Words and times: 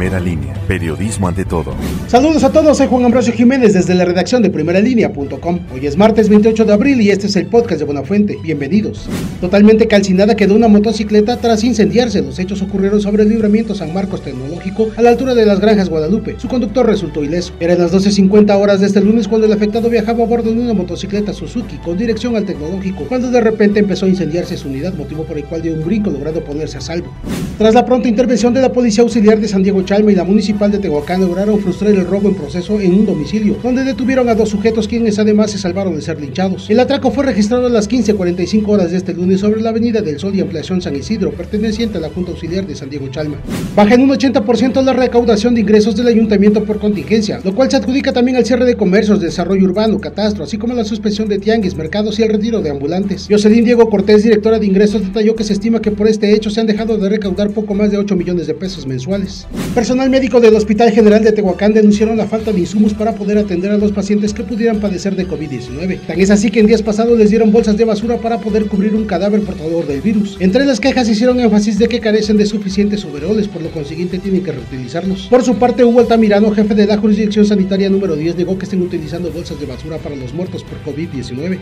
Primera 0.00 0.18
línea, 0.18 0.54
periodismo 0.66 1.28
ante 1.28 1.44
todo. 1.44 1.74
Saludos 2.06 2.42
a 2.42 2.50
todos, 2.50 2.78
soy 2.78 2.86
Juan 2.86 3.04
Ambrosio 3.04 3.34
Jiménez 3.34 3.74
desde 3.74 3.92
la 3.92 4.06
redacción 4.06 4.40
de 4.40 4.48
primeralínea.com. 4.48 5.60
Hoy 5.74 5.86
es 5.86 5.98
martes 5.98 6.30
28 6.30 6.64
de 6.64 6.72
abril 6.72 7.02
y 7.02 7.10
este 7.10 7.26
es 7.26 7.36
el 7.36 7.44
podcast 7.44 7.80
de 7.80 7.84
Buenafuente. 7.84 8.38
Bienvenidos. 8.42 9.10
Totalmente 9.42 9.88
calcinada 9.88 10.36
quedó 10.36 10.54
una 10.54 10.68
motocicleta 10.68 11.36
tras 11.36 11.64
incendiarse. 11.64 12.22
Los 12.22 12.38
hechos 12.38 12.62
ocurrieron 12.62 13.02
sobre 13.02 13.24
el 13.24 13.28
libramiento 13.28 13.74
San 13.74 13.92
Marcos 13.92 14.22
Tecnológico 14.22 14.88
a 14.96 15.02
la 15.02 15.10
altura 15.10 15.34
de 15.34 15.44
las 15.44 15.60
granjas 15.60 15.90
Guadalupe. 15.90 16.36
Su 16.38 16.48
conductor 16.48 16.86
resultó 16.86 17.22
ileso. 17.22 17.52
Eran 17.60 17.76
las 17.76 17.92
12.50 17.92 18.58
horas 18.58 18.80
de 18.80 18.86
este 18.86 19.02
lunes 19.02 19.28
cuando 19.28 19.48
el 19.48 19.52
afectado 19.52 19.90
viajaba 19.90 20.24
a 20.24 20.26
bordo 20.26 20.50
de 20.50 20.62
una 20.62 20.72
motocicleta 20.72 21.34
Suzuki 21.34 21.76
con 21.76 21.98
dirección 21.98 22.36
al 22.36 22.46
tecnológico, 22.46 23.04
cuando 23.06 23.30
de 23.30 23.42
repente 23.42 23.80
empezó 23.80 24.06
a 24.06 24.08
incendiarse 24.08 24.56
su 24.56 24.68
unidad, 24.68 24.94
motivo 24.94 25.24
por 25.24 25.36
el 25.36 25.44
cual 25.44 25.60
dio 25.60 25.74
un 25.74 25.84
brinco 25.84 26.08
logrando 26.08 26.42
ponerse 26.42 26.78
a 26.78 26.80
salvo. 26.80 27.12
Tras 27.58 27.74
la 27.74 27.84
pronta 27.84 28.08
intervención 28.08 28.54
de 28.54 28.62
la 28.62 28.72
Policía 28.72 29.02
Auxiliar 29.02 29.38
de 29.38 29.46
San 29.46 29.62
Diego 29.62 29.84
Chalma 29.90 30.12
y 30.12 30.14
la 30.14 30.22
Municipal 30.22 30.70
de 30.70 30.78
Tehuacán 30.78 31.20
lograron 31.20 31.58
frustrar 31.58 31.90
el 31.90 32.06
robo 32.06 32.28
en 32.28 32.36
proceso 32.36 32.80
en 32.80 32.94
un 32.94 33.06
domicilio, 33.06 33.56
donde 33.60 33.82
detuvieron 33.82 34.28
a 34.28 34.36
dos 34.36 34.50
sujetos 34.50 34.86
quienes 34.86 35.18
además 35.18 35.50
se 35.50 35.58
salvaron 35.58 35.96
de 35.96 36.00
ser 36.00 36.20
linchados. 36.20 36.70
El 36.70 36.78
atraco 36.78 37.10
fue 37.10 37.24
registrado 37.24 37.66
a 37.66 37.70
las 37.70 37.90
15.45 37.90 38.68
horas 38.68 38.92
de 38.92 38.98
este 38.98 39.14
lunes 39.14 39.40
sobre 39.40 39.60
la 39.60 39.70
Avenida 39.70 40.00
del 40.00 40.20
Sol 40.20 40.32
y 40.36 40.40
Ampliación 40.40 40.80
San 40.80 40.94
Isidro, 40.94 41.32
perteneciente 41.32 41.98
a 41.98 42.02
la 42.02 42.08
Junta 42.08 42.30
Auxiliar 42.30 42.68
de 42.68 42.76
San 42.76 42.88
Diego 42.88 43.08
Chalma. 43.08 43.38
Baja 43.74 43.96
en 43.96 44.02
un 44.02 44.10
80% 44.10 44.80
la 44.80 44.92
recaudación 44.92 45.56
de 45.56 45.62
ingresos 45.62 45.96
del 45.96 46.06
ayuntamiento 46.06 46.62
por 46.62 46.78
contingencia, 46.78 47.40
lo 47.42 47.52
cual 47.56 47.68
se 47.68 47.78
adjudica 47.78 48.12
también 48.12 48.36
al 48.36 48.46
cierre 48.46 48.66
de 48.66 48.76
comercios, 48.76 49.20
desarrollo 49.20 49.64
urbano, 49.64 49.98
catastro, 49.98 50.44
así 50.44 50.56
como 50.56 50.72
la 50.74 50.84
suspensión 50.84 51.28
de 51.28 51.40
tianguis, 51.40 51.74
mercados 51.74 52.16
y 52.20 52.22
el 52.22 52.28
retiro 52.28 52.60
de 52.60 52.70
ambulantes. 52.70 53.26
Jocelyn 53.28 53.64
Diego 53.64 53.90
Cortés, 53.90 54.22
directora 54.22 54.60
de 54.60 54.66
ingresos, 54.66 55.02
detalló 55.02 55.34
que 55.34 55.42
se 55.42 55.54
estima 55.54 55.82
que 55.82 55.90
por 55.90 56.06
este 56.06 56.32
hecho 56.32 56.48
se 56.48 56.60
han 56.60 56.68
dejado 56.68 56.96
de 56.96 57.08
recaudar 57.08 57.50
poco 57.50 57.74
más 57.74 57.90
de 57.90 57.98
8 57.98 58.14
millones 58.14 58.46
de 58.46 58.54
pesos 58.54 58.86
mensuales. 58.86 59.48
Personal 59.80 60.10
médico 60.10 60.40
del 60.40 60.54
Hospital 60.54 60.90
General 60.90 61.24
de 61.24 61.32
Tehuacán 61.32 61.72
denunciaron 61.72 62.18
la 62.18 62.26
falta 62.26 62.52
de 62.52 62.60
insumos 62.60 62.92
para 62.92 63.14
poder 63.14 63.38
atender 63.38 63.70
a 63.70 63.78
los 63.78 63.92
pacientes 63.92 64.34
que 64.34 64.42
pudieran 64.42 64.78
padecer 64.78 65.16
de 65.16 65.26
COVID-19. 65.26 66.00
Tan 66.00 66.20
es 66.20 66.28
así 66.28 66.50
que 66.50 66.60
en 66.60 66.66
días 66.66 66.82
pasados 66.82 67.16
les 67.16 67.30
dieron 67.30 67.50
bolsas 67.50 67.78
de 67.78 67.86
basura 67.86 68.18
para 68.18 68.36
poder 68.40 68.66
cubrir 68.66 68.94
un 68.94 69.06
cadáver 69.06 69.40
portador 69.40 69.86
del 69.86 70.02
virus. 70.02 70.36
Entre 70.38 70.66
las 70.66 70.80
quejas 70.80 71.08
hicieron 71.08 71.40
énfasis 71.40 71.78
de 71.78 71.88
que 71.88 71.98
carecen 71.98 72.36
de 72.36 72.44
suficientes 72.44 73.06
overoles, 73.06 73.48
por 73.48 73.62
lo 73.62 73.70
consiguiente 73.70 74.18
tienen 74.18 74.44
que 74.44 74.52
reutilizarlos. 74.52 75.28
Por 75.28 75.42
su 75.42 75.54
parte, 75.56 75.82
Hugo 75.82 76.00
Altamirano, 76.00 76.50
jefe 76.50 76.74
de 76.74 76.86
la 76.86 76.98
jurisdicción 76.98 77.46
sanitaria 77.46 77.88
número 77.88 78.16
10, 78.16 78.36
negó 78.36 78.58
que 78.58 78.66
estén 78.66 78.82
utilizando 78.82 79.32
bolsas 79.32 79.58
de 79.58 79.64
basura 79.64 79.96
para 79.96 80.14
los 80.14 80.34
muertos 80.34 80.62
por 80.62 80.94
COVID-19. 80.94 81.56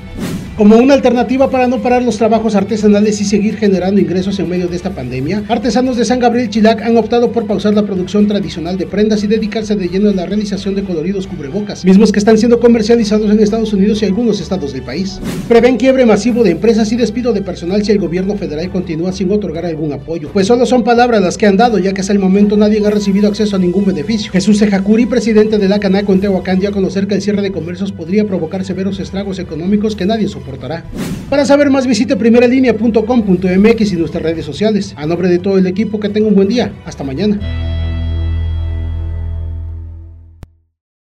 Como 0.57 0.77
una 0.77 0.95
alternativa 0.95 1.49
para 1.51 1.69
no 1.69 1.81
parar 1.81 2.03
los 2.03 2.19
trabajos 2.19 2.57
artesanales 2.57 3.21
y 3.21 3.25
seguir 3.25 3.57
generando 3.59 4.01
ingresos 4.01 4.41
en 4.41 4.49
medio 4.49 4.67
de 4.67 4.75
esta 4.75 4.91
pandemia, 4.91 5.45
artesanos 5.49 5.97
de 5.97 6.05
San 6.05 6.19
Gabriel 6.19 6.51
Chilac 6.51 6.83
han 6.83 6.97
optado 6.97 7.31
por 7.31 7.47
pausar 7.47 7.75
la 7.75 7.85
producción 7.85 8.08
tradicional 8.09 8.79
de 8.79 8.87
prendas 8.87 9.23
y 9.23 9.27
dedicarse 9.27 9.77
de 9.77 9.89
lleno 9.89 10.09
a 10.09 10.15
la 10.15 10.25
realización 10.25 10.75
de 10.75 10.83
coloridos 10.83 11.27
cubrebocas, 11.27 11.85
mismos 11.85 12.11
que 12.11 12.19
están 12.19 12.39
siendo 12.39 12.59
comercializados 12.59 13.31
en 13.31 13.39
Estados 13.41 13.73
Unidos 13.75 14.01
y 14.01 14.07
algunos 14.07 14.41
estados 14.41 14.73
del 14.73 14.83
país. 14.83 15.21
Prevén 15.47 15.77
quiebre 15.77 16.07
masivo 16.07 16.43
de 16.43 16.53
empresas 16.53 16.91
y 16.93 16.97
despido 16.97 17.33
de 17.35 17.43
personal 17.43 17.85
si 17.85 17.93
el 17.93 17.99
gobierno 17.99 18.35
federal 18.37 18.71
continúa 18.71 19.13
sin 19.13 19.31
otorgar 19.31 19.67
algún 19.67 19.93
apoyo, 19.93 20.31
pues 20.33 20.47
solo 20.47 20.65
son 20.65 20.85
palabras 20.85 21.21
las 21.21 21.37
que 21.37 21.47
han 21.47 21.59
dado, 21.59 21.79
ya 21.79 21.93
que 21.93 22.01
hasta 22.01 22.15
el 22.15 22.19
momento 22.19 22.57
nadie 22.57 22.85
ha 22.85 22.91
recibido 22.91 23.29
acceso 23.29 23.57
a 23.57 23.59
ningún 23.59 23.85
beneficio. 23.85 24.33
Jesús 24.33 24.63
Ejacuri, 24.63 25.05
presidente 25.05 25.59
de 25.59 25.69
la 25.69 25.79
Canaco 25.79 26.15
en 26.15 26.21
Tehuacán, 26.21 26.61
dio 26.61 26.71
a 26.71 26.73
conocer 26.73 27.07
que 27.07 27.15
el 27.15 27.23
cierre 27.23 27.43
de 27.43 27.53
comercios 27.53 27.93
podría 27.93 28.25
provocar 28.27 28.65
severos 28.65 28.99
estragos 29.01 29.39
económicos 29.39 29.95
que 29.95 30.07
nadie 30.07 30.29
soportará. 30.29 30.85
Para 31.29 31.45
saber 31.45 31.69
más 31.69 31.87
visite 31.87 32.17
primeralinea.com.mx 32.17 33.93
y 33.93 33.97
nuestras 33.97 34.23
redes 34.23 34.47
sociales. 34.47 34.95
A 34.97 35.07
nombre 35.07 35.29
de 35.29 35.39
todo 35.39 35.59
el 35.59 35.67
equipo 35.67 36.01
que 36.01 36.09
tenga 36.09 36.29
un 36.29 36.35
buen 36.35 36.49
día. 36.49 36.73
Hasta 36.85 37.05
mañana. 37.05 37.68